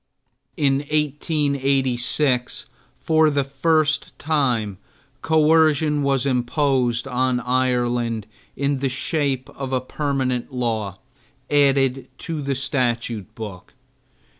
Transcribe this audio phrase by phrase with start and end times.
[0.57, 2.65] In 1886
[2.97, 4.79] for the first time
[5.21, 8.25] coercion was imposed on Ireland
[8.55, 10.97] in the shape of a permanent law
[11.51, 13.75] added to the statute book.